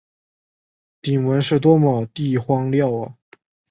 [1.03, 3.13] 鼎文是多么地荒谬啊！